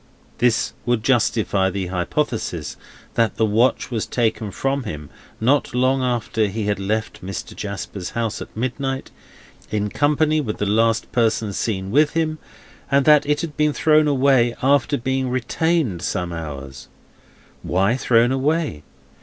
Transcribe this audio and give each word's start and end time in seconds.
This 0.39 0.73
would 0.83 1.03
justify 1.03 1.69
the 1.69 1.85
hypothesis 1.85 2.75
that 3.13 3.35
the 3.35 3.45
watch 3.45 3.91
was 3.91 4.07
taken 4.07 4.49
from 4.49 4.81
him 4.81 5.11
not 5.39 5.75
long 5.75 6.01
after 6.01 6.47
he 6.47 6.73
left 6.73 7.23
Mr. 7.23 7.55
Jasper's 7.55 8.09
house 8.17 8.41
at 8.41 8.57
midnight, 8.57 9.11
in 9.69 9.91
company 9.91 10.41
with 10.41 10.57
the 10.57 10.65
last 10.65 11.11
person 11.11 11.53
seen 11.53 11.91
with 11.91 12.13
him, 12.13 12.39
and 12.89 13.05
that 13.05 13.27
it 13.27 13.41
had 13.41 13.55
been 13.55 13.73
thrown 13.73 14.07
away 14.07 14.55
after 14.63 14.97
being 14.97 15.29
retained 15.29 16.01
some 16.01 16.33
hours. 16.33 16.87
Why 17.61 17.95
thrown 17.95 18.31
away? 18.31 18.81